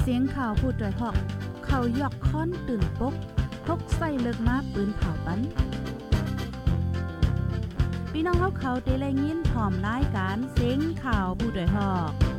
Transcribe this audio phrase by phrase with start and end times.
[0.00, 1.16] เสียงข่าวผู้ด้วยหอก
[1.66, 3.14] เขายอกค้อนตื่นปก
[3.66, 5.40] พกใส่เลิกมาปืนเผาปัน
[8.12, 12.29] พี่น้องเขาเขาได้แลยินพร้อมรายการเสียงข่าวผู้ด้วยหอก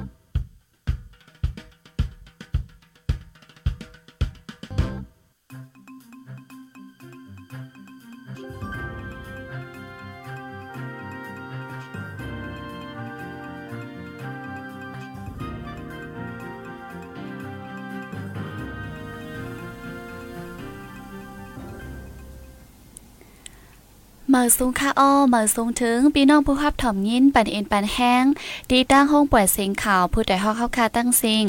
[24.41, 28.26] มื่อสูงค่าอ้อเมื่อสูงถึงพี่น้องผู้ภับถ่อมยินปันเอ็นปันแห้ง
[28.72, 31.44] ดีตั้งห้องป่วยเสียงข่าวผู้ใดฮอกเข้าคาตั้งสิง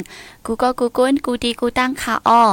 [0.45, 2.43] กูก็กูก้นกูดีกูตั้งค่าอ้อ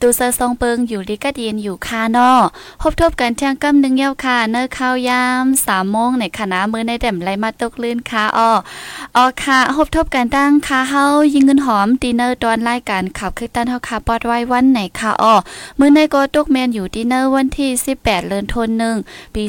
[0.00, 2.32] ตูเซองเปิงอยู่ลิกาเดียนอยู่คานอ
[2.80, 8.50] พบทบกันเที่ยงกำหนึ่งเย้าค่ะ เนื้อข้าวยามสามโมงในคณะมือในแดมไรมาตกลื่นค่ะอ้อ
[9.16, 15.34] ออค่ะพบทบกันตั้งค่ะเฮายิงเงินหอมดีเนอร์ตอนรายการขับคือตันเฮาค่ะปอดไว้วันไหนค่ะอ้อ
[15.78, 18.96] มือในก็ตกแมนอยู่ดีเนอร์วันที่ 18เดือนธันวาคม
[19.34, 19.44] ปี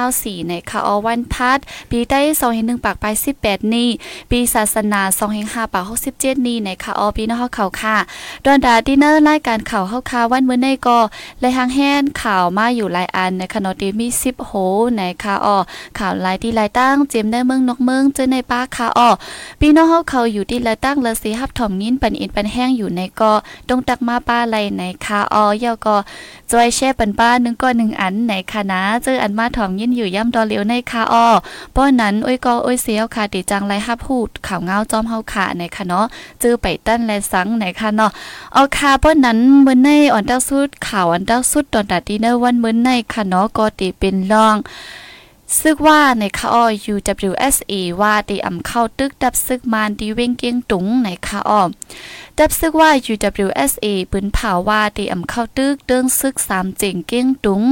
[0.00, 1.58] 2024ในค่ะอ้อวันพัด
[1.90, 2.20] ปีใต้
[2.52, 3.04] 2021ปากไป
[3.40, 3.88] 18 นี้
[4.30, 5.00] ปีศาสนา
[5.38, 7.96] 2025ปาก67 นี้ในค่ะอ้อปีนเฮาเขาค่ะ
[8.44, 10.98] ดอนดาดีเนอร์รายการข่าวเฮาค่ะวันมื้อในก็
[11.40, 14.52] ไลหางแห้นข่าวมาอยู่หลายอันในคณะที่มี10โห
[14.96, 15.56] ในค่ะอ้อ
[15.98, 19.08] ข่าวหลายที่หลายตั้งเจมได้เมืองนกเมืองเจอในป้าค่ะอ้อ
[19.60, 23.32] พี่น้องเฮาเขาอยู่ที่ละตั้งละสิฮับถ่อมยินปันอินปันแห้งอยู่ในก็
[23.68, 25.96] ต้องตักมาป้าไหลในค่ะอ้อยาก็
[26.50, 31.26] จอยแช่ปันป้านึงก็1อันในค่ะนะเจออันมาถ่อมยินอยู่ย่ำดอเลียวในค่ะอ้อ
[31.76, 36.04] ป้อนั้นอ้อยก็อ้อยเสียวค่ะติจังไรฮับพูดข่าวเงาจอมเฮาค่ะในค่ะเนาะ
[36.40, 38.10] เจอไปตั้นและสังในค่ะเนาะ
[38.54, 44.56] เอาค่ะป้อนั้นมื้อในอ่อนดาวสุดข่าวอันดาวสุดตอนตัดดีเนอร์วันมื้อในค่ะเนาะก็ติเป็นรอง
[45.60, 51.62] ซึกว่าในคาออ UWSA ว่าด้อำเข้าตึกดับซึกมานดีเว้งเกียงตุงในคาออ
[52.38, 57.62] ดับซึกว่า UWSA ปืนเผาว่าด้อำเข้าตึกเดิงซึกสามเจ๋งเกียงตุง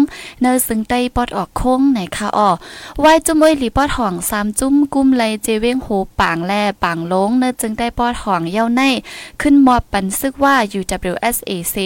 [0.41, 2.51] เนอซึ่งได้ปอดออกโค้งในคาออ
[3.01, 5.89] ไว้จุ้มไว้หลีปอดห่องสามจุ้มกุ้มไลเจเว้งโห
[6.21, 6.53] ปางแล
[6.83, 8.83] ปางลงเนอจึงได้ปอดห่องเย้าใน
[9.41, 11.77] ขึ้นมอบปันซึกว่า UWSA เส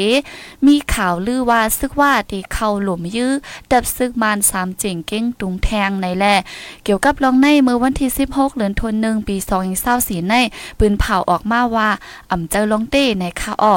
[0.67, 3.33] มีข่าวลือว่าซึกว่าด้เข้าหลุมยื้อ
[3.71, 6.25] ดับซึกมานสามเจ๋งเก้งตุงแทงในแล
[6.84, 9.37] เกี่ยวกับลองในเมื่อวันที่ 16เดือนธันวาคมปี
[9.83, 10.34] 2024ใน
[10.78, 11.89] ปืนเผาออกมาว่า
[12.31, 13.75] อ่ำเจอลองเต้ในคาอ้อ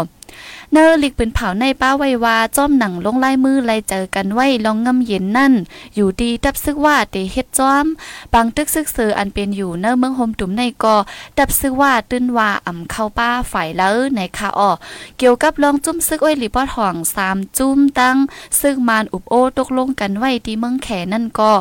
[0.73, 5.53] เนอลิกเป็นเผาในป้าไว้ว่าจ้อมหนังลงไลายมือไล่เจอกันไว้ลองงำเย็นนั่น
[5.95, 7.85] อยู่ดีดับซึกว่าเตเฮ็ดจ้อม
[8.33, 10.95] บางตึกซึกเสืออันเป็นอยู่เนอเมืองโฮมตุ่มในกอ
[11.37, 14.71] ดับซึกว่าตื้นว่าอ่ำเข้าป้าฝ่ายแล้วในคาอ้อ
[15.17, 18.17] เกี่ยวกับลองจุ้มซึกอ้อยหลีปอดห่องสามจุ้มตั้ง
[18.59, 21.51] ซึกมานอุบโอตกลงกันไว้ที่เมืองแขนั่นก็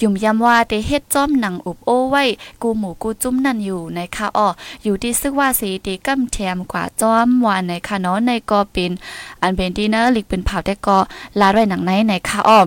[0.00, 2.24] ยุ่มยำว่าเตเฮ็ดจ้อมหนังอุบโอไว้
[2.62, 4.48] กูหมูกูจุ้มนั่นอยู่ในคาอ้อ
[4.84, 8.90] อยู่ที่ซึกว่าสีตีกำแถมกว่าจ้อมว่าในคาเนาะในก็เป็น
[9.42, 10.96] อันเป็นที่เนอร์ลิกเป็นเผาแต่ก็
[11.40, 12.66] ลาด้วยหนังในในค่ะอ้อม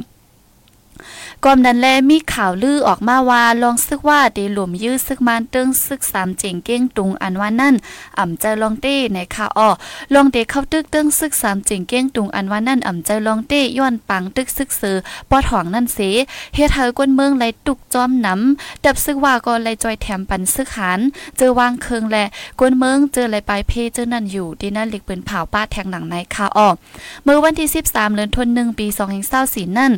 [1.46, 7.76] กอมดันแลมีข่าวลือออกมาว่าลองซึกว่าเดหลวมยื้อซึกมันเติงซึกสามเจ๋งเก้งตุงอันว่านั่น
[8.20, 9.70] อ่ำใจลองเต้ในค่ะอ้อ
[10.14, 14.96] ลองเดเข้าตึกเติงซึกสามเจ๋งเก้งตุงอันว่านั่นอ่ำใจลองเต้ย้อนปังตึกซึกซื้อ
[15.30, 16.00] ปอดหองนั่นเส
[16.56, 21.00] เฮ็ดเฮากวนเมืองไหลตุกจอมน้ำดับซึกว่าก็ไหลจอยแถมปันซึกหาน
[21.38, 22.18] เจอวางเคืองแล
[22.60, 26.68] กวนเมืองเจอไหลปลายเพเจอนั่นอยู่ที่นั่นหลิกปืนเผาป้าแทงหนังในค่ะอ้อ
[27.24, 28.88] เมื่อวันที่ 13เดือนธันวาคมปี
[29.32, 29.94] 2024นั่น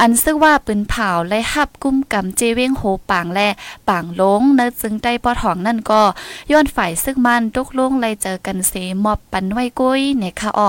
[0.00, 3.48] อันซึ่งว่าปืนเผาและหับกุ้มกำเจเว้งโหปางและ
[3.88, 6.02] ปางลงเนื้อจึงได้ปอทองนั่นก็
[6.50, 8.72] ย้อนฝ่ายซึ่งมันตกลงไลเจอกันเส
[9.04, 10.68] มอบปันไว้กุ้ยเนี่ยค่ะอ้อ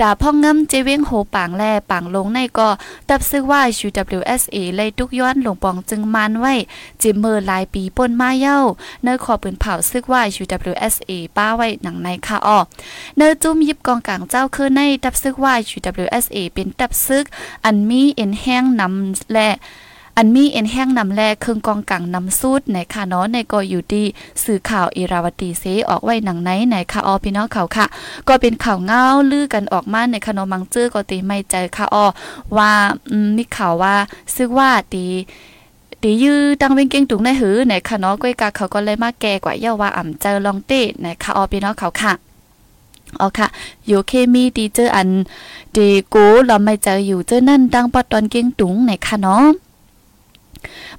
[0.00, 2.68] ดาพ่องงำเจเว้งโหปางแลปางลงในก็
[3.08, 6.54] ตับซึ่งว่า UWSA เลยทุกย้อนหลงปองจึงมันไว้
[7.02, 8.58] จิมเมอร์หลายปีป่นมาเย้า
[9.02, 12.58] เนื้อขอปืนเผาซึ่งว่า UWSA ป้าไว้หนังในค่ะอ้อ
[13.16, 17.24] เนื้อจุ่มยิบกองกลางเจ้าคือในตับซึกว่า UWSA เป็นตับซึก
[17.64, 19.41] อันมีเอ็นแห้งนำและ
[20.16, 24.02] อันมีเอ็นแห้งนำแลเครื่องกองกังนำสูดในค่ะเนาะในก็อยู่ดี
[24.44, 27.86] สื่อข่าวอิราวตีเซออกไว้หนังไหนในค่ะออพี่น้องเขาค่ะ
[28.28, 32.06] ก็เป็นข่าวเงาลือกันออกมาในคณะมังเจอก็ตีไม่ใจค่ะออ
[32.56, 32.70] ว่า
[33.36, 33.94] มีข่าวว่า
[34.36, 35.04] ซึ่งว่าตี
[36.02, 42.31] ตียื้อตั้งเว้งเก่งตุงในหือในค่ะเนาะก้อยกาเขาก็เลยมาแก่กว่าเยาว่าอ่ำเจอลองเต้ในค่ะออพี่น้องเขาค่ะ
[43.20, 43.46] อ๋อค่ะ
[43.86, 45.08] อยู่เคมีดีเจออัน
[45.76, 49.44] ดีกูเราไม่เจออยู่เจอนั่นดังปอดตอนเก่งตุงในค่ะเนาะ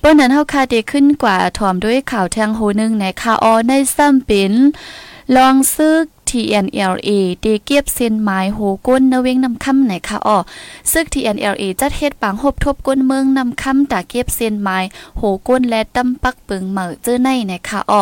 [0.01, 4.53] บนนั้นเฮาคาเดขึ้นกว่าถอมด้วยข่าวแทงโหนึงในคาออในซ้ำเป็น
[5.35, 7.09] ลองซึก TNLA
[7.41, 10.37] เดเก็บเส้นไม้โหก้นนเวงนำคำไหนคะอ้อ
[10.91, 14.77] ซึก TNLA จัดเฮ็ดปางหบทบก้นเมืองนำค่ำตาเก็บเส้นไม้
[15.17, 18.01] โหก้นและตำปักปึงเหมือเจอในไหนคะอ้อ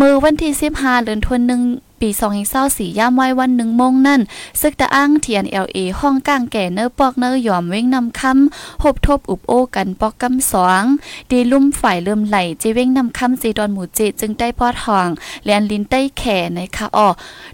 [0.00, 2.12] มือวันที่15เดือนธันวาคม ปปี
[2.54, 4.20] 2024ย่ามไว้วันหนึ่งโมงนั่น
[4.60, 10.84] ซึกตะอ้าง TNLA ห้องกลางแก่เนื้อปอกเนื้อยอมเว้งนำคำหบทบอุบโอกันปอกกำสอง
[11.30, 15.08] ดีลุ่มฝ่ายเริ่มไหลเจเว้งนำคำจีดอนหมูเจจึงได้พอดห่อง
[15.44, 17.08] แลนลินใต้แข่ในคะอ้อ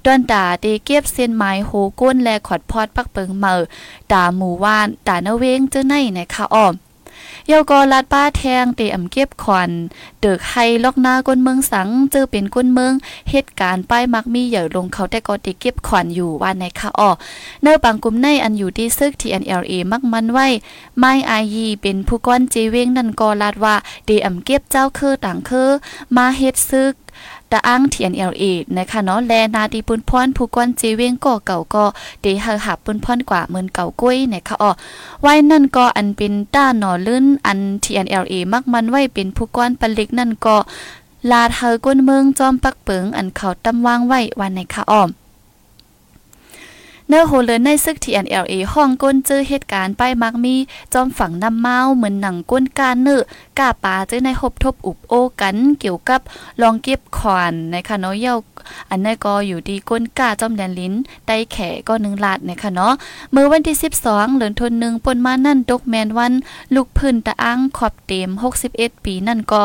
[0.04, 3.52] ดอนดาเดเก็บเส้นไม้โหก้นแลขอดพอดปักเปิงเมา
[4.12, 6.68] ดาหมู่ว่านดาเนเว้งเจ้าในในคะอ้อ
[7.46, 9.70] เยากอลาดป้าแทงเตอ่ำเก็บขวัญ
[10.20, 10.54] เดึกไฮ
[10.84, 12.92] ล็อกหน้าก้นเมืองสังเจอเป็นก้นเมือง
[13.30, 17.10] เหตุการณ์ป้ายมักมีเหย่อลงเขาแต่ก็ติเก็บขวัญอยู่ว่าในค่ะอ้อ
[17.62, 20.46] เนอปังกุมในอันอยู่ที่ซึก TNLA มักมันไว้
[20.98, 23.74] ไม่อายีเป็นผู้ก้อนเจเวงนั่นก็ลาดว่า
[24.06, 25.70] เดอ่ำเก็บเจ้าคือต่างคือ
[26.16, 26.94] มาเฮ็ดซึก
[27.52, 28.44] ตะอ้าง TNLA
[28.76, 31.84] นะคะเนาะแลนาดีปุนพรผู้กวนจีเวงก่อเก่าก็
[32.20, 34.70] เดเฮาหับปุนพรกว่าเหมือนเก่ากุ้ยนะคะอ๋อ
[35.22, 40.56] ไว้นั่นก็อันเป็นต้าหนอลื่นอัน TNLA มักมันไว้เป็นผู้กวนปลิกนั่นก็
[41.30, 45.08] ลาเธอก้นเมืองจอมปักเปิงอันเขาตำวางไว้วันในคะอ้อม
[47.10, 50.54] เนื้อโหเลนในซึก TNLA ห้องก้นเจอเหตุการณ์ป้ายมักมี
[50.94, 53.20] จอมฝังน้ำเมาเหมือนหนังก้นการเนื้อ
[53.58, 56.20] กาปาเจอในหบทบอุบโอกันเกี่ยวกับ
[56.62, 58.36] ลองเก็บขวานนะคะเนาะเย้า
[58.90, 60.94] อันนี้ก็อยู่ดีก้นกาจอมแดนลิ้น
[61.26, 61.56] ไตแข
[61.88, 62.92] ก็หนึ่งลาดนะคะเนาะ
[63.30, 66.32] เมื่อวันที่ 12เหลือนทนหนึ่งปนมานั่นดกแมนวัน
[66.74, 68.30] ลูกพื้นตะอ้างขอบเต็ม
[68.68, 69.62] 61 ปีนั่นก็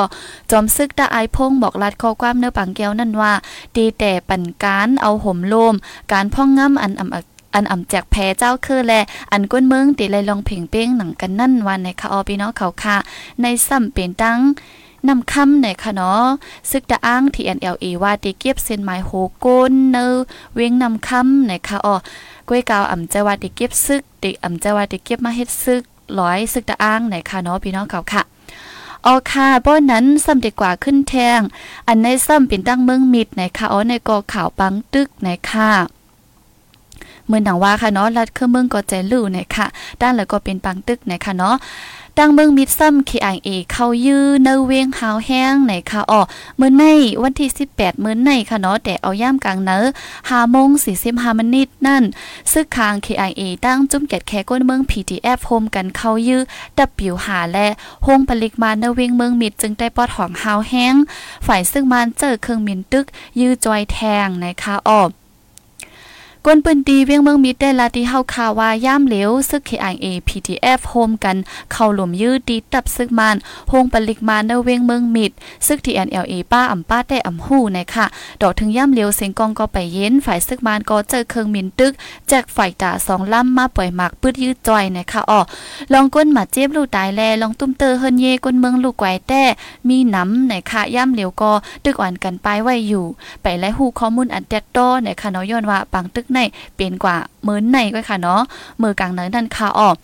[0.51, 3.33] จอมซึกตะอายพงบอกลาดข้อความเนื้อปังแก้วนั่นว่า
[3.75, 5.73] ดีแต่ปันการเอาห่มโลม
[6.11, 7.21] การพ่องงำอันอำอั
[7.55, 8.93] อันอ่ำแจกแพ้เจ้าคือแล
[9.31, 12.97] อันก้นเมืองติเลยลองเพ่งเป้งหนังกันนั่นวันในคาออพี่น้องเขาค่ะ
[13.41, 14.39] ในซ้ำเป็นตั้ง
[15.07, 16.25] นำคำในค่ะเนาะ
[16.69, 19.11] ซึกตะอ้าง TNLA ว่าติเก็บเส้นไม้โห
[19.45, 20.07] ก้นเนอ
[20.55, 21.95] เว้งนำคำในค่ะอ๋อ
[22.47, 25.83] ก้วยกาวอ่ำใจว่าติเก็บซึกติอ่ำใจว่าติเก็บมาเฮ็ดซึก
[26.19, 28.23] ร้อยซึกตะอ้างในค่ะเนาะพี่น้องเขาค่ะ
[29.05, 31.39] ออค่ะป้อนนั้นซ้ำดีกว่าขึ้นแทง
[31.87, 35.71] อันในซ้ำเป็นตั้งเมืองมิดในค่ะอ๋อในกอข่าวปังตึกในค่ะ
[37.33, 39.67] มืองดังว่าค่ะเนาะรัดเครื่องเมืองก็ใจลู่เนี่ยค่ะ
[40.01, 41.55] ด้านแล้วก็เป็นปังตึกเนี่ยค่ะเนาะ
[42.19, 46.21] ดังเมืองมิดซัม KIA เอเข้ายื้อเนเวงหาวแห้งในค่ะอ๋อ
[46.59, 46.83] มือใน
[47.23, 49.77] วันที่ 18 มื่อในค่ะเนาะแต่เอาย่ามกลางเนอ
[50.17, 50.69] 5โมง
[51.05, 52.03] 45มินิตนั่น
[52.51, 56.41] ซึกคาง KIA ตั้งจุ่มแกดแคก้นเมือง PTF โฮมกันเข้ายื้อ
[56.77, 57.67] ดับปิวหาและ
[58.03, 60.95] โฮงผลิกมาเนเวงเมืองมิดจึงได้ปอดหองหาวแห้ง
[61.45, 63.05] ฝ่ายซึ่งมันเจอเครื่องมินตึก
[63.39, 65.01] ยื้อจอยแทงนะคะอ๋อ
[66.45, 71.37] กวนปืนตีเวียงเมืองมิดได้ลาที่เฮาคาว่าย่ามเหลวซึก KIA PTF โฮมกัน
[71.71, 73.35] เข้าหลุมยื้อดีตับซึกมัน
[73.69, 75.31] โฮงปลิกมาเนเวียงเมืองมิด
[75.67, 78.05] ซึก TNLA ป้าอ่ำป้าได้อ่ำหู้นะค่ะ
[78.41, 81.93] ดอกถึงย่ามเหลวเสียงกองก็ไปเย็นฝ่ายซึกมันก็เจอเครื่องมินตึก
[82.29, 85.39] แจกฝ่ายตาสองลำมาปล่อยหมากปืดยื้อจอยนะคะอ๋อ
[85.93, 89.43] ลองก้นมาเจ็บลูกตายแลลองตุ้มเตอเฮินเยก้นเมืองลูกไกวแต่
[89.89, 91.51] มีน้ำในค่ะย่ามเหลวก็
[91.83, 93.05] ตึกอ่อนกันไปไว้อยู่
[93.43, 96.39] ไปและฮู้ข้อมูลอันเด็ดโตในค่ะเนาะย้อนว่าปังตึกใน
[96.75, 98.41] เป็นกว่าเหมือนในก็ค่ะเนาะ
[98.81, 99.95] มือกลางเนินนั่นค่ะออก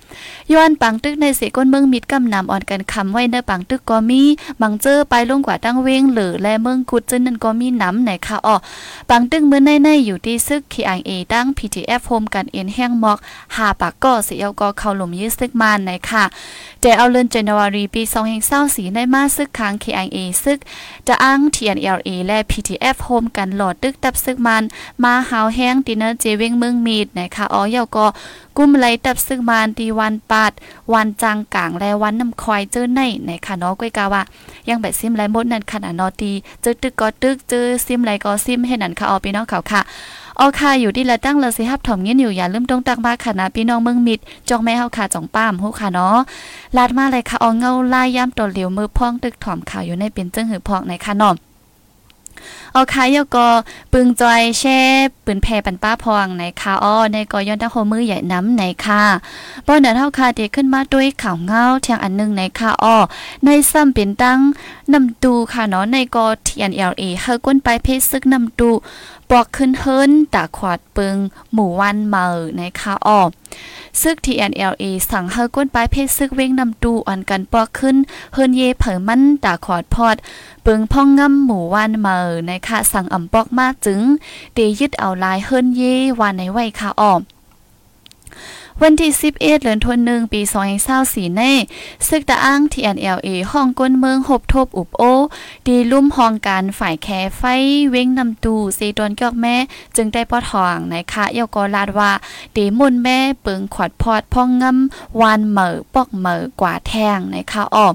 [0.54, 4.22] ย้อนปังตึกในเสก้นเมืองมิดกำนำอ่อนกันคำไว้ในปังตึกก็มี
[4.62, 8.60] บางเจอไปลงกว่าตั้งเวงหรือและเมืองกุดจึงนั่นก็มีน้ำไหนค่ะออก
[9.10, 13.18] ปังตึกเมื่อในในอยู่ที่ซึก KIA ตั้ง PTF โฮมกันเอ็นแห้งมอก
[13.56, 16.24] หาปากก็เสียก็เข้าหลุมยึดซึกมานไหนค่ะ
[16.82, 18.02] แต่เอาเลือนเจนวารีปี
[18.50, 20.60] 2024ได้มาซึกค้าง KIA ซึก
[21.08, 24.64] จะอ้าง TNLA และ PTF โฮมกันหลอดตึกตับซึกมัน
[25.04, 28.06] มาหาวแห้งดินเนอร์เจเวงเมืองมีดนะคะอ๋อเยาก็
[28.58, 30.52] กุ้มไหลตับซึ่งมานตีวันปาด
[30.94, 34.22] วันจางกลางและวันน้ำควายเจอในนะคะเนาะก้อยกาว่า
[34.70, 36.32] ยังแบบซิมไรมดนั่นขนาดนอตี
[36.62, 39.82] เจอตึกก็ตึกเจอซิมไรก็ซิมให้นั่นค่ะอ๋อพี่น้องเขาค่ะ
[40.40, 44.20] ออค่ะอยู่ที่ละตั้งเลยสิฮับถ่อมเงี้ยอยู่อย่าลืมตรงตักมาค่ะนะพี่น้องเมืองมิด
[44.50, 46.18] จองแม่เฮาค่ะจ่องป้ามฮู้ค่ะเนาะ
[46.78, 51.36] ลาดมาเลยค่ะเอเงาลายย่ำตัวเหลียวมือพ่องตึกถ่อมข่าวอยู่ในเป็นจึงหือพอกในค่ะน้อม
[52.74, 53.48] เอาค่ะยก็
[53.94, 54.80] ปึงจอยแช่
[55.26, 59.04] ปืนแพปันป้าพองในค่ะอ้อในกอย้อนตะโฮมือใหญ่น้ำในค่ะ
[59.68, 62.98] ป้อนเดินเท่าค่ะเด็กขึ้นมาด้วยข่าวเงาเทียงอันนึงในค่ะอ้อ
[63.46, 64.40] ในซ้ำเป็นตั้ง
[64.94, 68.70] นำตูค่ะเนาะในกอ TNLA เฮาก้นไปเพศซึกนำตู
[69.30, 71.18] ปอกขึ้นเฮิรนตาขวาดปึง
[71.54, 72.26] หมู่วันเมา
[72.58, 73.22] ในค่ะอ้อ
[74.02, 77.98] ซึก TNLA สั่งเฮาก้นปลายเพศซึกเว้งนำตูอ่อนกันปอกขึ้น
[78.34, 80.18] เฮิรนเยเผอมันตาขอดพอด
[80.64, 82.18] เปิงพ่องงำหมู่วานเมอ
[82.50, 84.02] นะคะสั่งอ่ำปอกมากจึง
[84.54, 85.82] เตยึดเอาลายเฮิรนเย
[86.20, 87.22] วานในไว้ค่ะออม
[88.84, 90.42] วันที่ 11เดือนธันวาคมปี
[90.90, 91.42] 2024ใน
[92.08, 95.02] ซึกตะอ้าง TNLA ห้องก้นเมืองหบทบอุบโอ
[95.68, 97.08] ดีลุ่มห้องการฝ่ายแค
[97.38, 97.42] ไฟ
[97.90, 99.56] เว้งนำตูเซตอนกอกแม่
[99.96, 102.12] จึงได้ปอทองนะคะเยากอลาดว่า
[102.56, 107.94] ดีมุนแม่เปิงขวดพอดพ่องงำวานเหมอปอกเหมอกว่าแทงนะคะออก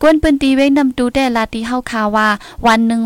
[0.00, 2.28] กวนปืนตีเว้งนำตูแต่ลาตีเฮาคาว่า
[2.66, 3.02] วันหนึ่ง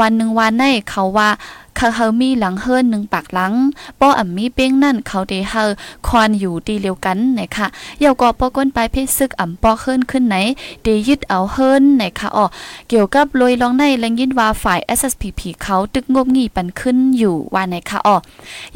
[0.00, 1.30] วันหนึ่งวันในเขาว่า
[1.80, 3.52] เขาเฮามีหลังเฮิรนหนึ่งปากหลัง
[4.00, 5.62] ป้ออ่ำมีเป้งนั่นเขาเดเฮา
[6.06, 7.66] ควานอยู่ดีเลียวกันนะคะ
[8.00, 10.36] เยาก็ป้อก้นไปเพศซึกอ่ำป้อเฮิรนขึ้นไหน
[10.82, 12.46] เดยึดเอาเฮิรนนะคะอ๋อ
[12.88, 18.16] เกี่ยวกับลอยลองในแรงยินว่าฝ่าย SSPP เขาตึกงบงี่ปันขึ้นอยู่ว่าไหนคะอ๋อ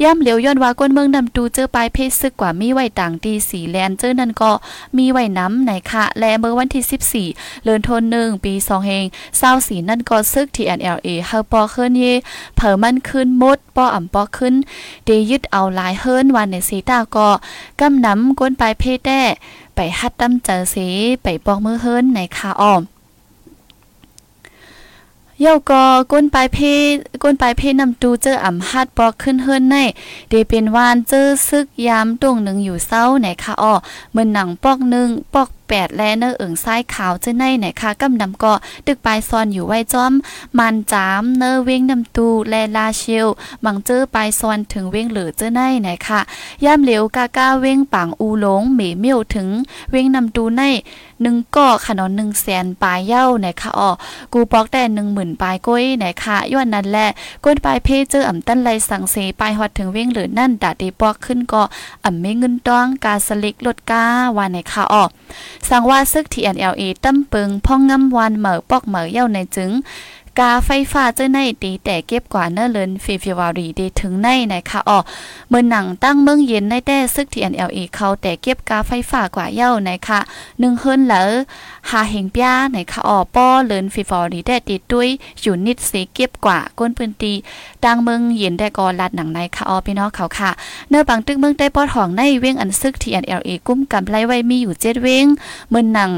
[0.03, 4.51] ย่ำเหลียวย้อนว่าก้นเมืองนำตูเจอปลายเพศซึกกว่ามีไวต่างดีสีแลนเจอนั่นก็
[4.97, 9.05] มีไวน้ำไหนคะและเมื่อวันที่ 14เลือนทนหนึ่งปี2เฮง
[9.37, 12.03] เศร้าสีนั่นก็ซึก TNLA เฮาปอเขึ้นเย
[12.57, 14.55] เผอมันขึ้นมดป้ออ่ำป้อขึ้น
[15.05, 17.29] เดยึดเอาหลายเฮิรนวันในสีตาก็
[17.79, 19.21] กำน้ำก้นปลายเพศแด้
[19.75, 20.87] ไปฮัดตั้มเจอสี
[21.23, 22.81] ไปปอกมือเฮิรนในคาอ้อม
[25.41, 26.57] เย่าก็ก้นปลายเพ
[27.23, 29.75] ก้นปลายเพนำตูเจออ่ำฮัดปอกขึ้นเฮิรนใน
[30.29, 33.73] เดเป็นวานเจอซึกยามตรงหนึ่งอยู่เศร้าในคาอ้อ
[34.11, 38.53] เมือนหนังปอกหนึ่งปอกแปดแลเนอเอิงซ้ายขาวเจ้าในไหนคะกำนำก็
[38.85, 40.13] ตึกปลายซอนอยู่ไว้จอม
[40.57, 43.27] มันจามเนอเว้งนำตูแลลาเชียว
[43.65, 46.19] มังเจอปลายซอนถึงเว้งเหลือเจ้าในไหนคะ
[46.65, 49.49] ย่ามเหลียวกาก้าเว้งปังอูหลงเหมเมียวถึง
[49.91, 50.61] เว้งนำตูใน
[51.21, 53.89] หนึ่งก่อขนอนหนึ่งแสนปลายเย้าไหนคะอ๋อ
[54.33, 57.07] กูปอกแต่หนึ่งหมื่นปลายก้อยไหนคะย้อนนั้นแหละ
[57.43, 61.63] ก้นปลายเพเจออ่ำตั้นไรสังเสปลายฮอดถึงเว้งหรือนั่นดาดีปอกขึ้นก็
[62.05, 64.05] อ่ำไม่เงินต้องกาสลิกลดก้า
[64.37, 65.03] วันไหนคะอ๋อ
[65.69, 69.71] สังว่าซึกทีเอลเอตั้มเปิงพ่องงำวันเหมอปอกเหมอเย้าในจึง
[70.39, 74.99] กาไฟฟ้าเจ้าในตีแต่เก็บกว่าเนื้อเลินฟีฟิวารีดีถึงในนะคะอ๋อ
[75.49, 80.19] เมื่อหนังตั้งเมืองเย็นในแต่ซึก TNLA เขาแต่เก็บกาไฟฟ้ากว่าเย้านะคะ
[80.59, 81.23] หนึ่งเฮิรนเหลอ
[81.89, 85.09] หาเฮงป้านะคะอ๋อป้อเลินฟีฟอรีได้ติดด้วย
[85.41, 87.33] อยู่นิดเสเก็บกว่าก้นปืนตี
[87.83, 90.51] ดังเมืองเย็นได้กอลัดหนังในค่ะอ๋อพี่น้องเขาค่ะ
[90.89, 95.25] เนื้อบางตึกเมืองได้ปอดห้องในเว้งอันซึกที่ NLA กุ้มกำไรไว้มีอยู่เจ็ดเว้ง
[95.69, 96.11] เมื่อหนัง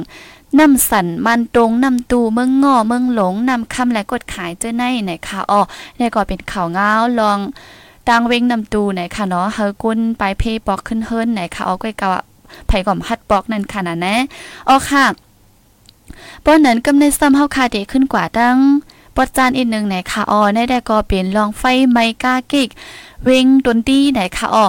[0.60, 5.62] น้ำสันมันตรงน้ำตูเมืองง่อเมืองหลงนำคำและกดขายเจ้าในไหนค่ะอ๋อ
[5.98, 7.40] ในี่ก็เป็นข่าวเงาลอง
[8.08, 12.10] ตังเวงนำตูไหนค่ะเนาะเฮากุนไปเพปอกขึ้นเฮิรนไหนค่ะอ๋อก้อยกะ
[12.68, 14.16] ไผ่ก่อมฮัดปอกนั่นค่ะนะแนะ
[14.70, 15.06] อ๋อค่ะ
[16.44, 18.58] ป้อนนั้นกำในซ้ำเฮาคาเดขึ้นกว่าดัง
[19.16, 22.70] ปอดจานอีกหนึ่งไหนค่ะอ๋อในได้ก็เป็นลองไฟไมกากิก
[23.26, 24.66] เวงดนตรีไหนค่ะอ๋อ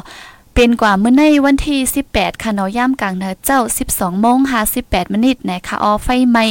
[0.61, 3.61] เป็นกว่าเมื่อในวันที่ 18 ค่ะเนาะย่ามกลางเนือเจ้า
[3.91, 4.38] 12โมง
[4.75, 6.45] 58มินิทนะคะออไฟไหม้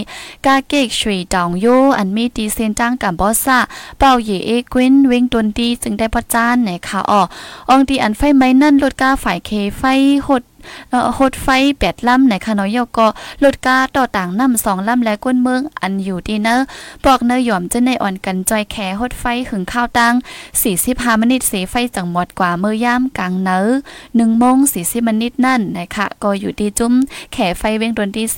[0.46, 1.66] กาเกกชุยดองโย
[1.98, 3.58] อันมีตีเซนจ้างกับบอซ่า
[3.98, 7.22] เป่าเยเอกวินเวงตนดีจึงได้พอจานนะคะออ
[7.70, 9.84] อองตีอันไฟไหม้นั่นลดกาฝ่ายเคไฟ
[10.28, 10.44] หด
[11.17, 11.47] หดไฟ
[11.79, 13.07] แปดลำในคานอยก็
[13.43, 16.55] ลดกาต่อต่างน้ำสองลำและก้นเมืองอันอยู่ดีเนอ
[17.05, 20.13] บอกเนยอมจะในอ่อนกันจอยแขหดไฟหึงข้าวตัง
[20.67, 23.57] 45มินิตเสไฟจังหมดกว่าเมื่อย่ามกลางเนอ
[24.03, 26.93] 1โมง40มินิตนั่นนะคะก็อยู่ดีจุ้ม
[27.33, 28.38] แขไฟเว้งดนตีเส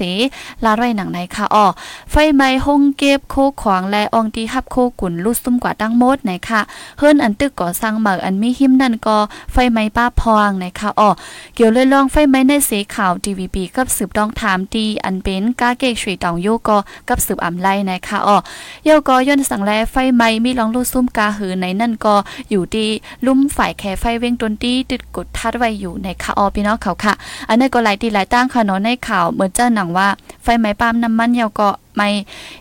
[0.64, 1.66] ลาไรหนังในค่ะอ้อ
[2.12, 6.62] ไฟไหม้ห้องเก็บโคขวางและอองตีฮับโคกุ่นลุดซุ่มกว่าตั้งหมดนะคะ
[6.98, 9.18] เฮิรนอันตึกก่อสร้างเหมืออันมีหิมนั่นก็
[9.52, 11.10] ไฟไหม้ป้าพองนะคะอ้อ
[11.56, 16.78] เกี่ยวเลยลองไฟไหม้ในสีขาว DVB กับสืบต้องถามดีอันเป็นกาเกกชุยตองโยกอ
[17.10, 18.38] กับสืบอำไลนะคะอ๋อ
[18.86, 22.16] เยาก็ย้อนสังแลไฟไหม้มีลองลูกซุ่มกาหือในนั่นก็
[22.50, 22.88] อยู่ดี
[23.26, 27.14] ลุ่มฝ่ายแคไฟเว้งตนตีติดกดทัดไว้อยู่ในคะอ๋อพี่น้องเขาค่ะ
[27.50, 30.08] อันนี้นก็หลายตีหลายตั้งค่ะเนาะในข่าวเหมือนเจ้าหนังว่า
[30.44, 32.08] ไฟไหม้ปาล์มน้ำมันเยาก็ไม่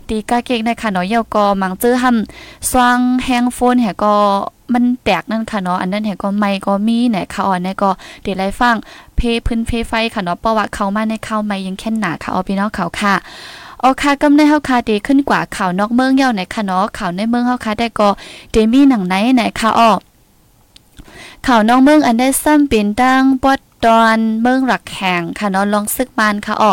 [0.09, 4.15] ตีกาเกกในค่ะเนาะเยาก็มังเจื้อหำสว่างแห้งโฟนแหก็
[4.75, 7.91] มันแตกนั่นค่ะเนาะอันนั้นเห็นก็ไม่ก็มีไหนค่ะอ่อนในก็
[8.23, 8.77] เดี๋ยวไล่ฟัง
[9.19, 13.15] เพพื้นเพไฟค่ะเนาะประว่าเขามาในเข้าไม่ยังแค่หนาค่ะเอาพี่น้องเขาค่ะ
[13.81, 18.09] โอค่ะกำในเฮาคาเดขึ้นกว่าข่าวนอกเมืองเย่าไหนค่ะเนาะข่าวในเมืองเฮาคาได้ก็
[18.53, 19.91] เดมีหนังไหนไหนค่ะอ้อ
[21.47, 26.71] ข่าวนอกเมืองอันได้ซ้ำเป็นดังปอดตอนเมืองหลักแข่งค่ะเนาะลองซึกมันค่ะอ้อ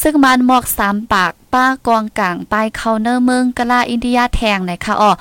[0.00, 5.12] ซึกมันหมอกสามปากป้ากองกลางปลายเคาเนอร์เมืองกะลาอินเดียแทงไหนคะอ๋อ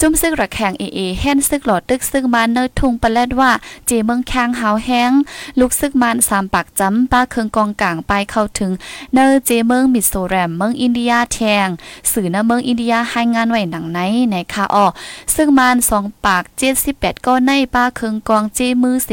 [0.00, 3.50] จุ้มซึกระแข่งเอเอแฮนซึกหลอดตึกซึกมาเนอร์ทุงปะแลดว่า
[3.86, 5.12] เจเมืองแข้งหาวแห้ง
[5.58, 8.70] ลูกซึกมันสามปากจำป้าเคืองกองกลางปลายเข้าถึง
[9.14, 11.68] เนอร์เจเมืองมิโซแรมเมืองอินเดียแทง
[12.12, 14.86] สื่อเนอร์เมืองอินเดียให้งานไว้หนังไหนไหนคะอ๋อ
[15.34, 19.10] ซึ่งมันสองปากเจ็ดสิบแปดก็ในป้าเคืองกองเจมือเส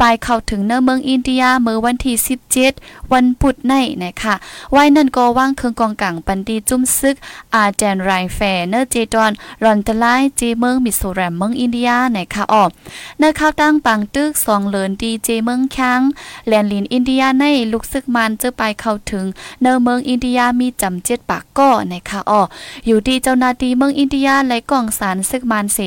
[0.00, 2.72] ปลายเข้าถึงเนอร์เมืองอินเดียเมื่อวันที่สิบเจ็ด
[3.12, 4.34] วันพุธในนะคะ
[4.72, 7.16] ไว้นั่นก็ว่างเคืองกองกลางปันดีจุ้มซึก
[7.54, 9.32] อาเจนไรแฟเนอร์เจดอน
[9.64, 10.04] รอนตะไล
[10.36, 12.70] เจเมืองมิโซแรมเมืองอินเดียในค่ะออก
[13.18, 16.00] เนอข้าวตั้งปังตึกสองเลินดีเจเมืองค้าง
[16.48, 19.24] แลนลินอินเดียในลูกซึกมันเจอไปเข้าถึง
[19.62, 22.48] เนอเมืองอินเดียมีจำเจ็ดปากก็ในค่ะออก
[22.86, 25.78] อยู่ดีเจ้านาทีเมืองอินเดียไลกล่องสารซึกมันเส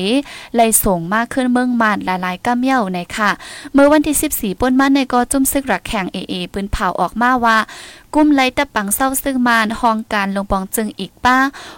[0.54, 3.30] ไลส่งมากขึ้นเมืองมันหลายๆก้ามเย่าในค่ะ
[3.72, 7.58] เมื่อวันที่ 14ป้นมันในก็จุ้มซึกรักแข่งเอเอปืนเผาออกมาว่า
[8.18, 11.36] กุ้มไลตะปังเศร้าซึ่งมานห้องการลงปองจึงอีกป้า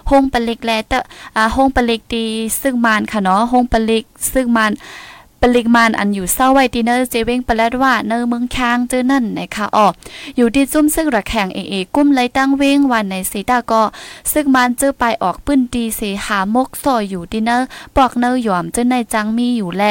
[0.09, 0.99] ห้องปลิกแลตะ
[1.35, 2.25] อ่าห้องปลิกดี
[2.61, 4.71] ซึ่งมานค่ะเนาะห้องปลิกซึ่งมาน
[5.43, 9.87] ปริมาณอันอยู่เศร้าไว้ดีเนอร์เจเวงปลัดว่าเนอร์เมืองค้างเจอนั่นนะคะอ๋อ
[10.37, 13.83] อยู่ที่จุ้มซึ่งระแข่งเอเอกุ้มไลตั้งเว้งวันในสีตาก็
[14.31, 19.83] ซึ่งมันเจอไปออกปื้นดีเสหามกซอยอยู่ดีเนอร์ปอกเนอหยอมเจอในจังมีอยู่แล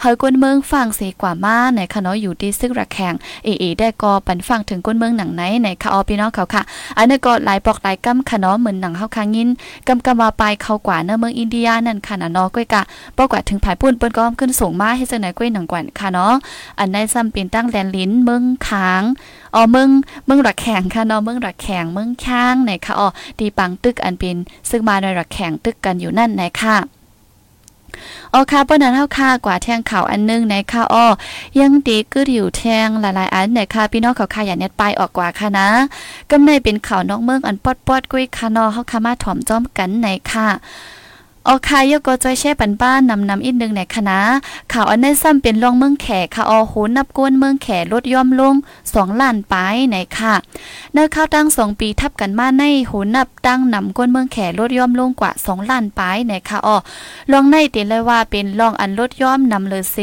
[0.00, 6.62] เฮยก้นเมืองฟังเสกว่ามาในคะเนาะอยู่ที่ซึ่งระแข่งเอเอได้ก็ปันฟังถึงก้นเมืองหนังไหนในคะอ๋อพี่น้องเขาค่ะ
[6.96, 9.48] อันนี้ก็หลายปอกหลายกำคะเนาะเหมือนหนังเฮาคางยิน
[9.88, 12.82] กำกำมาไปเข้ากว่าเนอร์เมืองอินเดียนั่นค่ะนะเนาะก้อยกะ
[13.16, 16.34] ปอกว่าถึงผายปุ้นเปิ้นก็ขึ้นสูงมาให้จังไหนก้อยหนังกว่าค่ะเนาะ
[16.78, 19.02] อันในซ้ำเป็นตั้งแลนลิ้นเมืองค้าง
[19.54, 19.88] อ๋อเมือง
[20.24, 24.36] เมืองรักแข่งค่ะเนาะเมืองรักแข่งเมืองค้างไหนค่ะอ๋อดีปังตึกอันเป็น
[24.70, 26.76] ซึ่งมาในรักแข่งตึกกันอยู่นั่นไหนค่ะ
[28.32, 31.06] อ๋อค่ะเปิ้นนั้นเฮาค่ะกว่าแทงข่าวอันนึงในค่ะอ้อ
[31.60, 35.68] ยังดีกึดอยู่แทงหลายๆอันในค่ะพี่น้องเขาค่ะอย่าเน็ตไปออกกว่าค่ะนะ
[36.30, 40.48] กำในเป็นข่าวนอกเมืองอันปอดๆกุ้ยค่ะเนาะเฮาค่ะมาถ่อมจ้อมกันในค่ะ
[41.48, 44.18] ออคายก็จอยแช่ปันบ้านนำนำอีกนึงในคณะ
[44.72, 48.54] ข่าวอันนี้ซ้ำเป็นรองเมืองแขกค่ะออโหนับกวนเมืองแขลดย่อมลง
[48.86, 50.34] 2ล้านปลายในค่ะ
[50.92, 56.76] เนื้อข้าวตั้ง2ปีทับกันมาในโหนับตั้งนำกวนเมืองแขลดย่อมลงกว่า2ล้านปลายในค่ะออ
[57.32, 59.96] ลองในติเลยว่าเป็นรองอันลดย่อมนำเลยเส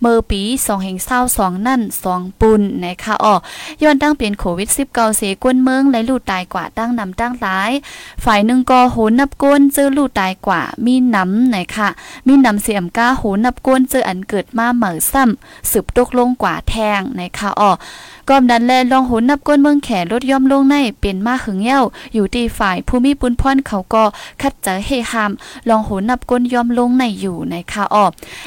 [0.00, 1.80] เมื่อปี2แห่งเศร้า2นั่น
[2.12, 3.34] 2ปุ่นในค่ะออ
[3.82, 7.70] ย้อนตั้งเป็นโควิด19เสกวนเมืองและลูกตายกว่าตั้งนำตั้งหลาย
[8.24, 11.88] ฝ่ายหนึ่งก็โหนับกวนเจอลูกตายกว่ามีน้ำไหนค่ะ
[12.26, 17.70] มีน้ำเสียมก้าโหนับก้นเจออันเกิดมาเหมือซ้ำสืบตกลงกว่าแทงในค่ะอ๋อ
[18.28, 21.80] ก้อมดันแลลองโหนับก้นเมืองแขลดย่อมลงในเป็นมาหึงเย้า
[22.14, 24.04] อยู่ที่ฝ่ายผู้มีปุนพรเขาก็
[24.42, 25.32] คัดเจอเฮฮาม
[25.68, 28.04] ลองโหนับก้นย่อมลงในอยู่ในค่ะอ๋อ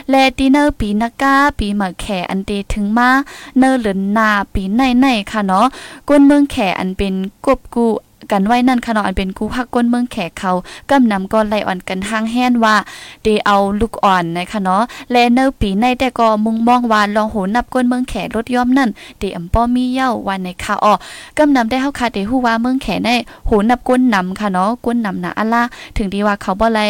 [0.09, 3.09] และดีเนอร์ปีนักกาปีเหมือแขอันเตถึงมา
[3.57, 5.65] เนอร์หลินนาปีในในค่ะเนาะ
[6.09, 7.13] ก้นเมืองแขอันเป็น
[7.45, 7.87] กบกู
[8.31, 10.51] กันไว้นั่นขะนาะอันเป็นกูพักก้นเมืองแขกเขา
[10.89, 12.75] กำนำก้อนไล่อ่อนกันทางแห้นว่า
[13.23, 20.93] เดเอาลูกอ่อนนะคะเนาะแลเนอปีในแต่ก็มุงมองว่าลองโหนับก้นเมืองแขกรถย่อมนั่นเดอำป้อมีเย้าวันในค่ะอ้อ
[21.37, 23.09] กำนำได้เฮาค่ะเดฮู้ว่าเมืองแขกใน
[23.47, 25.63] โหนับก้นนำค่ะเนาะก้นนำนะอะล่ะ
[25.97, 26.81] ถึงดีว่าเขาบ่ไล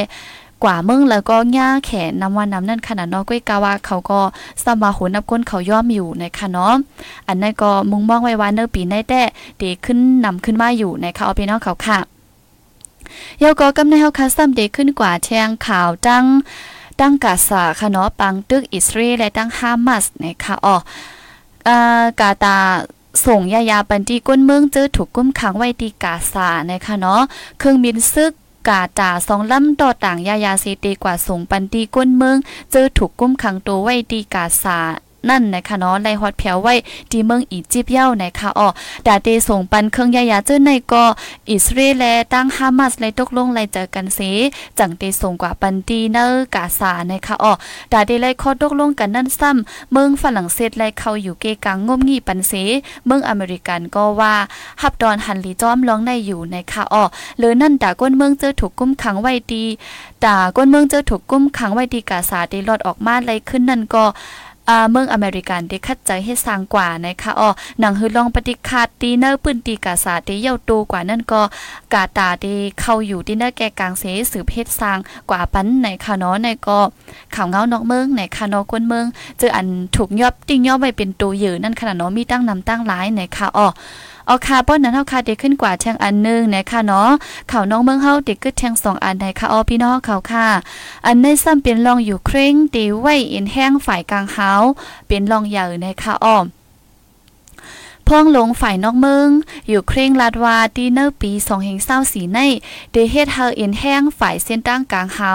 [0.64, 4.20] กว่ามึงแล้วก็ย่าแขนนำว่าน้ำนั่นขนาดเนาะก้อยกาว่าเขาก็
[4.64, 6.74] สมาหุนับก้นเขาย่อมอยู่นะคะเนาะ
[7.28, 9.22] อันนั้นก็มุงมองไว้ว่าเนอปีในแต่
[9.58, 12.00] เดขึ้นนำขึ้นมาอยู่นะคะเอาไปนองเขาค่ะ
[13.42, 16.26] ยก็กำในเฮาคัสซัมเดขึ้นกว่าแทงข่าวจัง
[17.00, 20.76] ตั้งกาซาค่ะเนาะปังตึกอิสราเอลและตั้งฮามาสนะคะอ๋อ
[21.68, 22.58] อ่ากาตา
[23.26, 27.22] ส่งยายาปันตีก้นเมืองเจอถูกกุ้มขังไว้ตีกาซานะคะเนาะ
[27.60, 28.34] เครื่องบินซึก
[28.68, 32.38] กาจ่าสองลำต่อต่างยายาเซตีกว่าส่งปันตีก้นเมือง
[32.72, 34.80] เจอถูกกุ้มขังตัวไว้ตีกาสา
[35.30, 36.74] นั่นนะคะเนาะไลฮอดแผวไว้
[37.12, 38.68] ที่เมืองอียิปต์เย้านะคะอ๋อ
[39.08, 41.06] ดาเตส่งปันเครื่องยายาเจ้าในก็
[41.52, 44.20] อิสราเอลและตั้งฮามาสไลตกลงไลเจอกันเส
[44.80, 47.54] จังเตส่งกว่าปันตีเนอร์กาซานะคะอ๋อ
[47.92, 52.54] ดาเตไลคอตกลงกันนั่นซ้ำเมืองฝรั่งเศสไลเข้าอยู่เกกังงมงี่ปันเส
[53.06, 54.34] เมืองอเมริกันก็ว่า
[54.82, 57.04] ฮับดอนฮันลีจอมร้องในอยู่นะคะอ๋อ
[57.38, 59.64] หรือนั่นดาก้นเมืองเจอถูกกุ้มขังไว้ดี
[60.26, 64.04] ดาก้นเมืองเจอถูกกุ้มขังไว้ดีกาซาได้ลอดออกมาไลขึ้นนั่นก็
[64.70, 67.50] อ่าเมืองอเมริกันได้คัดใจให้สร้างกว่านะคะอ๋อ
[67.80, 71.42] หนังฮือลองปฏิคาดตีเนอร์ปืนตีกาสาตีเย่าตูกว่านั่นก็
[71.94, 74.98] กาตาได้เข้าอยู่ที่เนอร์แก่กลางเสสืบเพศสร้าง
[75.30, 76.80] กว่าปันในคาเนาะในก็
[77.36, 79.06] ข่าวเงานอกเมืองในคาเนาะกวนเมือง
[79.38, 83.68] เจออันถูกยอบติ้งยอบไปเป็นตัวยือนั่นขนาดเนาะมีตั้งนำตั้งหลายในค่ะอ๋อ
[84.28, 87.10] เอาคาป้อนนั้นเฮาคาเด็กขึ้นกว่าแทงอันนึงนะคะเนาะ
[87.52, 90.48] ข่าวน้องเมืองเฮาเด็กขึ้นแทงสองอันในค่ะอ๋อพี่น้องเขาค่ะ
[91.06, 94.53] อันในซ้ำเป็นรองอยู่เคร่งตีไว้อินแห้งฝ่ายกลางเฮา
[95.08, 96.46] เป็นรองใหญ่ในค่ะอ้อม
[98.08, 99.30] พ่องลงฝ่ายนอกเมือง
[99.68, 102.40] อยู่เคร่งลาดวาดีเนอร์ปี2แห่งเศร้าสีใน
[102.92, 105.32] เดเฮดเฮาเอ็นแห้งฝ่ายเส้นตั้งกลางเฮา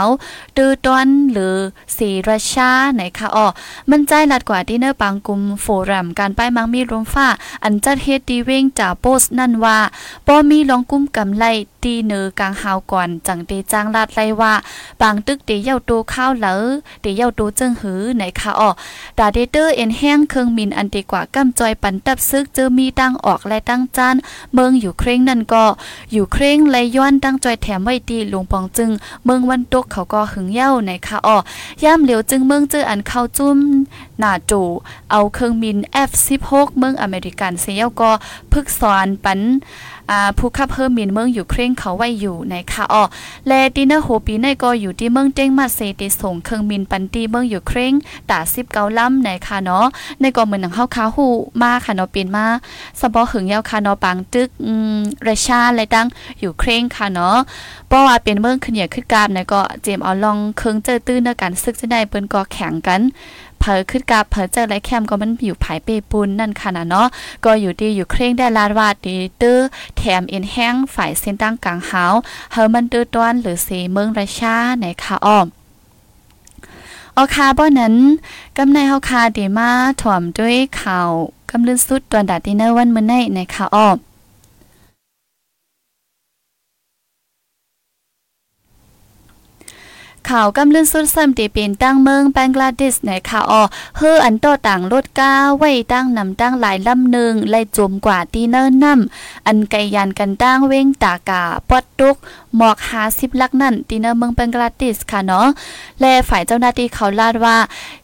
[0.56, 1.56] ตือตอนหรือ
[1.96, 3.46] สีราชาไหนคะอ๋อ
[3.90, 7.28] มันใจลัดกว่าดีเนอร์ปังกุมโฟรัมการป้ายมังมีรมฟ้า
[7.64, 9.78] อันจัดเฮ็ดดีเว้งจากโพสนั่นว่า
[10.26, 11.44] ป้อมีลองกุ้มกำไล
[11.82, 14.52] ตีเนอกลางเฮาก่อนจังเตจ้างลาดไลว่า
[15.00, 16.54] บางตึกเตเย่าตูข้าวเหลอ
[17.00, 18.70] เตเย่าตูเจิงหือไหนคะอ๋อ
[19.18, 24.16] ดาเดเตอร์เอ็นแห้งเครื่องมินอันดีกว่ากำจอยปันตับซึกจอมีตั้งออกและตั้งจาน
[24.54, 25.64] เมืองอยู่เคร่งนั่นก็
[26.12, 28.90] อยู่เคร่งแลย้อนตั้งจอยแถมไว้ตีหลวงปองจึง
[29.24, 31.36] เมืองวันตกเขาก็หึงเย้าในค่ะอ้อ
[31.84, 33.58] ย่ามเหลียวจึงเมืองเจออันเข้าจุ้ม
[34.18, 34.60] หน้าจู
[35.10, 35.76] เอาเครื่องบิน
[36.08, 38.10] F16 เมืองอเมริกันเสียก็
[38.52, 39.40] พึกสอนปัน
[40.38, 43.02] ผู้ขับเพิ่มมินเมืองอยู่เคร่งเขาไว้อยู่ในค่ะอ๋อ
[43.48, 47.92] และดินเนอร์โฮปีในก็อยู่ที่เมืองเจ้งมาเซติส่งเครื่องมินปันตีเมืองอยู่เคร่ง
[48.30, 49.86] ตาสิบเกาลำในค่ะเนาะ
[50.20, 51.26] ในก็เหมือนหนังเฮาคาหู
[51.62, 52.46] มาค่ะเนาะเป็นมา
[53.00, 56.06] สบอหึงยาวค่ะเนาะปางตึกอืมรชาอะไรตั้ง
[56.40, 57.36] อยู่เคร่งค่ะเนาะ
[57.88, 63.00] เพราะว่าเป็นเมืองขึ้นเหยียขึ้นกราบในก็เจมเอาลองเครื่องเจอตื้นในการซึกจะได้เปิ้นก็แข่งกัน
[63.60, 67.08] เผอขึ้นกับเผอเจอไรแคมก็มันอยู่ภายเปปุนนั่นค่ะนะเนาะ
[67.44, 69.58] ก็อยู่ดีอยู่เคร่งได้ลาดวาดดีตื้อ
[69.96, 72.04] แถมเอ็นแห้งฝ่ายเส้นตั้งกลางหา
[72.52, 75.46] เฮามันตื้อต้วนหรือเสเมืองราชาในค่ะอ้อม
[77.16, 77.94] ออคาบ่นั้น
[78.56, 81.10] กำในเฮาคาดีมาถ่อมด้วยข่าว
[81.50, 83.96] กำลืนสุดตอนดาดินเนอร์วันมื้อในในคะอ้อม
[90.34, 93.62] ข่าวกำลื่นสุดซ้ำตีเป็นตั้งเมืองแบงกลาเดชในข่าวออ
[93.96, 102.16] เฮออันโตต่างรถก้าไว้ตั้งนำตั้งหลายลำหนึ่งไล่จมกว่าตีเนินน้ำอันไกยันกันตั้งเว้งตากาปอดตุก
[102.56, 105.46] หมอกหาสิบลักนั่นตีเนอร์เมืองแบงกลาเดชค่ะเนาะ
[106.00, 107.56] และฝ่ายเจ้าหน้าที่เขาลาดว่า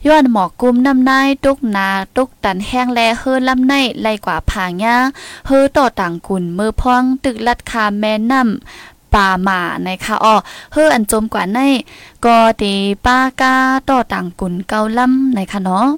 [0.07, 4.97] ย้อนหมอกกุมน้ำนายตุกนาตุกตันแห้งแลเฮอลำในไล่กว่าผางา
[5.47, 10.35] เฮอต่อต่างกุนมือพองตึกลัดคาแม่น้ำ ป่าหมานะคะอ๋อ
[10.73, 11.59] เฮืออันจมกว่าใน
[12.25, 12.73] ก็ตี
[13.05, 13.55] ป้ากา
[13.89, 15.89] ต่อต่างกุนเกาล่ำนะคะเนาะ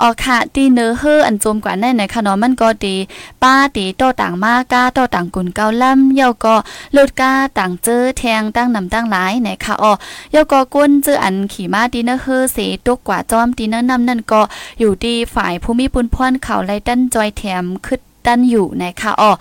[0.00, 2.96] อ๋อค่ะตีเนื้อเฮออันจมกว่าแน่ไหนคะเนาะมันก็ดี
[3.42, 6.56] ป้าตีโตต่างมากกาโตต่างกุนเกาล่ำเยาก็
[6.96, 9.92] ลดกาต่างเจอแทงตั้งนำตั้งหลายไหนคะอ๋อ
[10.32, 14.40] เยาก็ก้นเจออันขี่มาตีเนื้อเฮอเสตกกว่าจอมตีเนื้อนำนั่นก็
[14.78, 19.32] อยู่ดีฝ่ายภูมิปุนพรเขาไล่ตั้นจอยแถมขึ้น ตันอยู่นะคะอ๋อ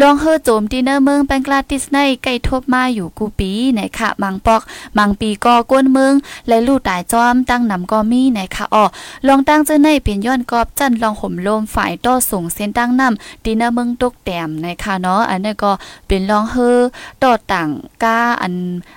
[0.00, 4.62] ลองเฮอโจมตีเนอร์เมืองแบงกลาติสในใกล้ทบมาอยู่กูปีนะคะมังปอก
[4.98, 6.14] มังปีก็ก้นเมือง
[6.48, 8.84] และลู่ตายจอมตั้งนำก็มีนะคะอ๋อ
[9.26, 15.72] ลองตั้งเจ้าในเปลี่ยนย้อนกอบจันลองห่มลมฝ่ายต่อส่งเส้นตั้งนำตีเนอร์เมืองตกแต้มนะคะเนาะอันนี้ก็
[16.06, 16.78] เป็นลองเฮอ
[17.22, 17.68] ต่อต่าง
[18.02, 18.54] ก้าอัน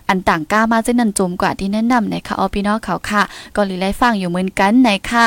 [0.10, 3.21] อันต่างก้ามาเจ้นั้นจมกว่าที่แนะนำนะคะอ๋อพี่น้องเขาค่ะ
[3.56, 5.26] ก็ลีไล่ฟังอยู่เหมือนกันนะคะ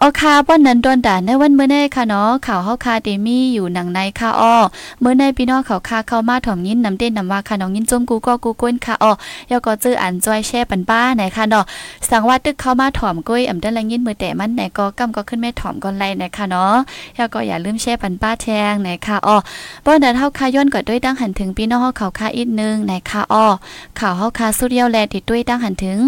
[0.00, 4.54] อ๋อค่ะป้อนนั้นโดนด่าในวันเมื่อไดค่ะเนาะข่าวเฮาคาเดมี่อยู่หนังในค่ะอ้อ
[5.00, 9.12] เมื่อในพี่น้องเขาคาเข้ามาถ่อมยินนำเต้นนำว่าค่ะน้องยินจมกูก็กูก้นค่ะอ้อ
[9.50, 11.64] ยอก็จื้ออันจอยแช่ปันป้าไหนค่ะเนาะ
[12.08, 16.74] สังว่าตึกเข้ามาถ่อมก้อยอำดันละยินมือแต่มันไหนก็กำก็ขึ้นแม่ถ่อมก่อนไล่ไหนค่ะเนาะ
[17.18, 19.36] ยอก็อย่าลืมแช่ปันป้าแทงไหนค่ะอ้อ
[19.84, 23.46] บ่นั้นเฮาคาย้อนก็ด้วยตั้งหันถึงพี่น้องเฮาเขาคาอีกนึงไหนค่ะอ้อ
[23.98, 25.98] ข่าวเฮาคาสุดเดียวแลติดด้วยตั้งหันถึง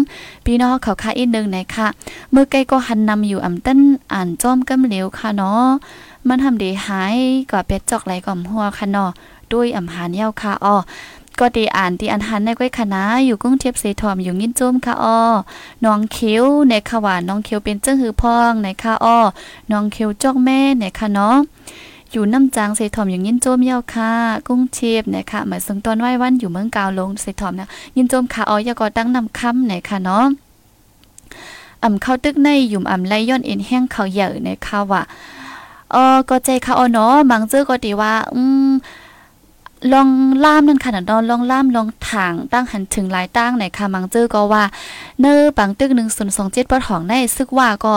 [0.45, 1.87] พี่น้องเขาคาอีกนึงไหนค่ะ
[2.33, 3.79] มือไกลก็หันนำอยู่อำตัน
[4.13, 5.65] อ่านจอมกำเหลวค่ะเนาะ
[6.29, 7.17] มันทำดีหาย
[7.51, 9.11] ก็เป็ดจอกไหลก่อมหัวค่ะเนาะ
[9.51, 10.75] ด้วยอำหารเย้าค่ะอ้อ
[11.39, 15.19] ก็ดีอ่านที่อันหันในก้อยคณะอยู่กุ้งเทียบเสถอมอยู่งิ้นจุ้มค่ะอ้อ
[15.85, 19.17] น้องเขียวในขวานน้องเขียวเป็นเจ้าหือพองในค่ะอ้อ
[19.71, 21.37] น้องเขียวจอกแม่ในค่ะเนาะ
[22.11, 24.11] อยู่น้ำจางเสถอมอยู่ยินโจมเย้าค่ะ
[24.47, 30.25] กุ้งเชียบนะคะเหมือนซึ่งตอนไหว้วันอยู่เมืองกาวลงเสถอมนะยินโจมค่ะอ้อยาก็ตั้งนำค่ำในค่ะเนาะ
[31.83, 35.01] อ่ำเข้าตึกในยุ่มอ่ำไล่ย้อนเอ็นแห้งเขาใหญ่ในค่ะว่า
[35.91, 38.71] เออก็ใจค่ะอ๋อเนาะบางเจอก็ดีว่า อืม
[39.93, 40.09] ลอง
[40.43, 44.63] ล่ามนั่นค่ะนอนลองล่ามลองถางตั้งหันถึงหลายตั้งไหนค่ะมังเจอก็ว่า
[45.21, 47.93] เนอบางตึกหนึ่งศูนย์สองเจ็ดปอทองในซึกว่าก็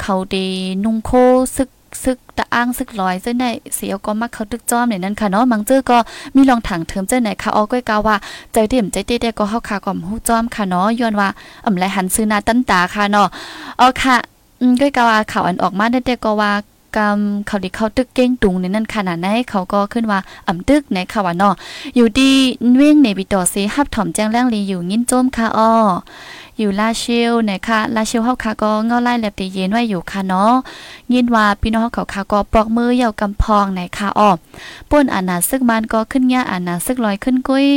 [0.00, 0.46] เขาดี
[0.84, 1.10] นุ่งโค
[1.56, 1.68] ซึก
[2.04, 5.98] ซึกตะอ้างซึกลอยเจ้าไหนเสียวก็มักเขาตึกจอมเนี่ยนั่นค่ะเนาะมังเจอก็
[6.34, 8.16] มีลองถังเทิมเจ้าไหนค่ะออก้อยกาว่า
[8.52, 11.28] ใจเดี่ยมใจเตี้ยก็เฮาคาก่อมฮู้จอมค่ะเนาะย้อนว่า
[11.66, 13.28] อ่ำไรหันซื้อนาตั้นตาค่ะเนาะ
[13.80, 14.16] อ๋อค่ะ
[14.60, 16.52] อืมก้อยกาว่าข่าวอันออกมาได้ก็ว่า
[16.96, 21.54] กำเขาดิเขาตึกเก้งตุงในนั่นขนาดไหนเขาก็ขึ้นว่าอ่ำตึกในค่ะว่าเนาะ
[21.96, 22.30] อยู่ดี
[22.76, 25.72] เว้งในบิตอเซฮับถ่อมแจ้งแรงลีอยู่งิ้นโจมค่ะอ้อ
[26.58, 30.52] อยู่ลาเชลนะคะลาเชลเฮาค่ะก็เงาไล่แลบตีเย็นไว้อยู่ค่ะเนาะ
[31.12, 34.30] ยินว่าพี่น้องเขาค่ะก็ปลอกมือเหย่ากำพองในค่ะอ้อ
[34.90, 37.68] ป่นอานาซึกมันก็ขึ้นยาอานาซึกลอยขึ้นกุ้ย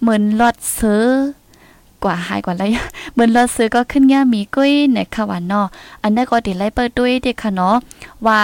[0.00, 1.06] เหมือนลอดเสือ
[2.04, 2.62] กว่าหายกว่าไร
[3.12, 5.66] เหมือนเราซื้อก็ขึ้นเงี้ยมีกุ้ยในค่ะวันเนาะ
[6.02, 7.74] อันนี้ก็ติไล่เปิดด้วยเด็กค่ะเนาะ
[8.26, 8.40] ว่า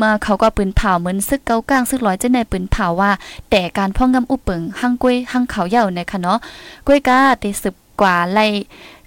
[0.00, 3.10] มาเขาก็ปืนเผาเหมือนซึกเกากลางซึกร้อยเจะในปืนเผาว่า
[3.50, 6.38] แต่การพ่องงำอุปเปิงหั่งกุ้ยหั่งเขาเย่าในค่ะเนาะ
[6.86, 8.46] กุ้ยกาติสืบกว่าไล่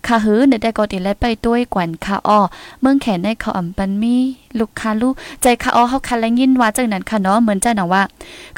[0.08, 2.40] คาหือเนี่ยได้ก็ติไล่ไปด้วยกวนคาอ้อ
[2.82, 4.16] เมืองแขนในเขาอ่ำปันมี
[4.60, 8.04] ลูกคาลูกใจคาอ้อเฮาคันและยินว่าจังนั้นค่ะเนาะเหมือนจ้าหนังว่า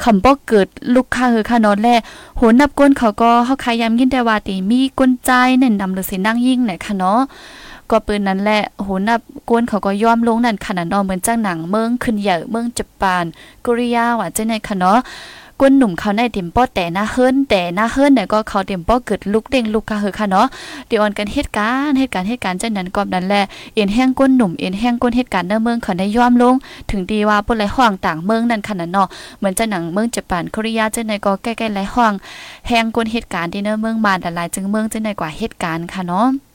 [0.02, 1.88] คำบ่เกิดลูกคาหือค่ะเนาะแล
[2.36, 7.20] โหนับก้นเขาก็เฮาคายามยินแต่ว่าติมีก้นใจเน่นนำหรือสินั่งยิ่งไหนค่ะเนาะ
[7.90, 13.24] ก็ปืนนั้นแหละโหนับกวนเขาก็ยอมลงนั่นขนาดนอเหมือนจ้างหนังเมืองขึ้นใหญ่เมืองญี่ปุ่น
[13.66, 14.98] กริยาว่าจังไหนค่ะเนาะ
[15.60, 20.46] ก้นหนุ่มเขาในเต็มป้อแต่หน้าเฮิรนแต่หน้าเฮิรนเนี่ยก็เขาเต็มป้อเกิดลุกเด้งลุกกะเฮอค่ะเนาะ
[20.86, 23.42] เดี๋ยวออนกันเหตุการณ์เหตุการณ์เหตุการณ์จังนั้นกอบนั้นแหละ
[23.74, 26.54] เอ็นแห้งก้นหนุ่มเอ็นแห้งก้นเหตุการณ์ในเมืองเขาได้ย่อมลง
[26.90, 32.12] ถึงดีว่าปุ่นไหลห้องต่างเมืองนั่นขนาดเนาะเหมือนจะหนังเมืองญี่ปุ่นเกาหลีจังไหนก็ใกล้ๆไหลห้อง
[32.68, 36.49] แห้งก้นเหตุการณ์ที่เนเมืองมาแต่หลายจึงเมืองจังไหนกว่าเหตุการณ์ค่ะเนาะ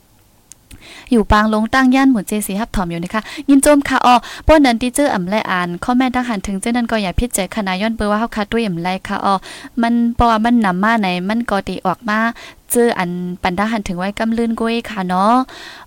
[1.12, 4.14] อยู่ปางลงตั้งย่านหมู่เจสีฮับถอมอยู่นะคะยินโจมค่ะออ
[4.46, 9.34] ป้อนนั้นที่เจออ่ำและอ่านข้อแม่ทหารถึงเจ้านั้นก็อย่าพิจารณาย้อนเบอร์ว่าเฮาคาด้วยอ่ำไรค่ะออ
[9.82, 12.18] มันเพราะว่ามันนำมาไหนมันก็ตีออกมา
[12.74, 13.10] จออัน
[13.42, 15.34] ปันทหารถึงไว้กำลื่นกุ้ยค่ะเนาะ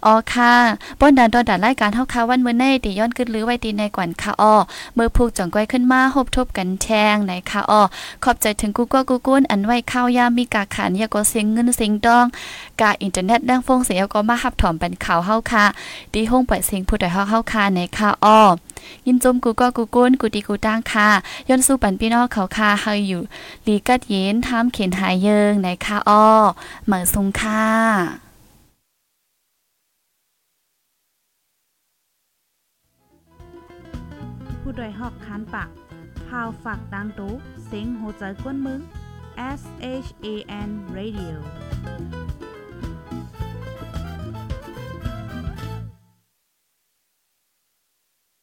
[0.06, 0.54] อ๋อค่ะ
[1.00, 4.54] ป้นดันตอนดันรายการเฮาค่ะวันมื้อในตีย้อนขึ้นลือไว้ตีในกวนค่ะอ๋อ
[4.96, 7.82] เมื่อผูกจ่องก้อยขึ้นมาฮบทบกันแชงไหนค่ะอ๋อ
[8.24, 12.26] ขอบใจถึงกูก็กูกุ้นอันไว้ข้าวยามมีกาขานยาก็เสียงเงินเสียงดอง
[12.82, 15.65] กาอินเทอร์เน็ตดังฟงเสียก็มาหับถอมเป็นข่าวเฮาค่ะ
[16.13, 18.39] ดีห้องปล่อยเสียงผู้ใดเฮาเฮาค่ะในค่ะอ้อ
[19.08, 21.10] ยินจมกูก็กูก้นกูดีกูตั้งค่ะ
[21.49, 23.21] ย้อนสู้ปันพี่น้องเขาค่ะเฮาอยู่
[23.67, 26.25] ลีกัดเย็นทามเข็นหายเยิงในค่ะอ้อ
[26.86, 27.65] เหมือซุงค่ะ
[34.60, 35.69] ผู้ดยหอกคานปาก
[36.28, 37.34] พาวฝากดังตู้
[37.65, 38.82] เซ็งโหใจกวนมึง
[39.60, 39.62] S
[40.06, 40.28] H A
[40.67, 41.36] N Radio